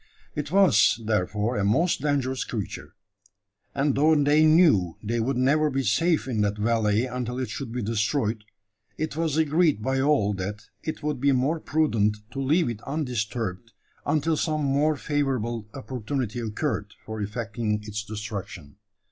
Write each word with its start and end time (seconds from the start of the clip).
It 0.33 0.49
was 0.51 0.99
therefore 1.05 1.57
a 1.57 1.63
most 1.63 2.01
dangerous 2.01 2.43
creature; 2.43 2.95
and 3.75 3.93
though 3.93 4.15
they 4.15 4.47
knew 4.47 4.97
they 5.03 5.19
would 5.19 5.37
never 5.37 5.69
be 5.69 5.83
safe 5.83 6.27
in 6.27 6.41
that 6.41 6.57
valley 6.57 7.05
until 7.05 7.37
it 7.37 7.51
should 7.51 7.71
be 7.71 7.83
destroyed, 7.83 8.43
it 8.97 9.15
was 9.15 9.37
agreed 9.37 9.83
by 9.83 10.01
all 10.01 10.33
that 10.33 10.63
it 10.81 11.03
would 11.03 11.21
be 11.21 11.33
more 11.33 11.59
prudent 11.59 12.17
to 12.31 12.41
leave 12.41 12.67
it 12.67 12.81
undisturbed 12.81 13.73
until 14.03 14.35
some 14.35 14.63
more 14.63 14.95
favourable 14.95 15.69
opportunity 15.75 16.39
occurred 16.39 16.95
for 17.05 17.21
effecting 17.21 17.83
its 17.83 18.03
destruction. 18.03 18.77